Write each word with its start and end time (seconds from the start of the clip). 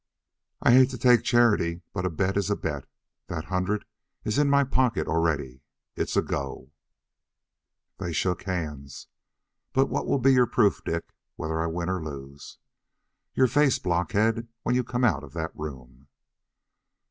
"I 0.63 0.71
hate 0.71 0.89
to 0.89 0.97
take 0.97 1.21
charity, 1.21 1.83
but 1.93 2.07
a 2.07 2.09
bet 2.09 2.35
is 2.35 2.49
a 2.49 2.55
bet. 2.55 2.87
That 3.27 3.45
hundred 3.53 3.85
is 4.25 4.39
in 4.39 4.49
my 4.49 4.63
pocket 4.63 5.07
already. 5.07 5.61
It's 5.95 6.17
a 6.17 6.23
go!" 6.23 6.71
They 7.99 8.11
shook 8.11 8.41
hands. 8.41 9.09
"But 9.73 9.89
what 9.89 10.07
will 10.07 10.17
be 10.17 10.33
your 10.33 10.47
proof, 10.47 10.81
Dick, 10.83 11.13
whether 11.35 11.61
I 11.61 11.67
win 11.67 11.87
or 11.87 12.03
lose?" 12.03 12.57
"Your 13.35 13.45
face, 13.45 13.77
blockhead, 13.77 14.47
when 14.63 14.73
you 14.73 14.83
come 14.83 15.03
out 15.03 15.23
of 15.23 15.33
the 15.33 15.51
room." 15.53 16.07